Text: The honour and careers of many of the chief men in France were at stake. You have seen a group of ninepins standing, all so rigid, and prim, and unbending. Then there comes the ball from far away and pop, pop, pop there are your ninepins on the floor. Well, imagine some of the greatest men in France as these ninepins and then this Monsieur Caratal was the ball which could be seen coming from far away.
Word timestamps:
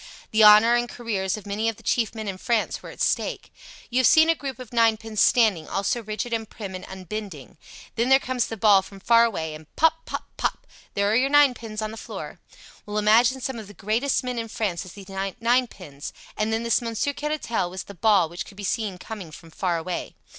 The 0.31 0.43
honour 0.43 0.73
and 0.73 0.89
careers 0.89 1.37
of 1.37 1.45
many 1.45 1.69
of 1.69 1.75
the 1.75 1.83
chief 1.83 2.15
men 2.15 2.27
in 2.27 2.39
France 2.39 2.81
were 2.81 2.89
at 2.89 3.01
stake. 3.01 3.53
You 3.91 3.99
have 3.99 4.07
seen 4.07 4.29
a 4.29 4.33
group 4.35 4.57
of 4.57 4.73
ninepins 4.73 5.21
standing, 5.21 5.67
all 5.67 5.83
so 5.83 6.01
rigid, 6.01 6.33
and 6.33 6.49
prim, 6.49 6.73
and 6.73 6.83
unbending. 6.85 7.59
Then 7.95 8.09
there 8.09 8.17
comes 8.17 8.47
the 8.47 8.57
ball 8.57 8.81
from 8.81 8.99
far 8.99 9.25
away 9.25 9.53
and 9.53 9.67
pop, 9.75 10.05
pop, 10.07 10.23
pop 10.37 10.65
there 10.95 11.11
are 11.11 11.15
your 11.15 11.29
ninepins 11.29 11.83
on 11.83 11.91
the 11.91 11.97
floor. 11.97 12.39
Well, 12.87 12.97
imagine 12.97 13.41
some 13.41 13.59
of 13.59 13.67
the 13.67 13.75
greatest 13.75 14.23
men 14.23 14.39
in 14.39 14.47
France 14.47 14.85
as 14.85 14.93
these 14.93 15.07
ninepins 15.07 16.13
and 16.35 16.51
then 16.51 16.63
this 16.63 16.81
Monsieur 16.81 17.13
Caratal 17.13 17.69
was 17.69 17.83
the 17.83 17.93
ball 17.93 18.27
which 18.27 18.43
could 18.47 18.57
be 18.57 18.63
seen 18.63 18.97
coming 18.97 19.29
from 19.31 19.51
far 19.51 19.77
away. 19.77 20.15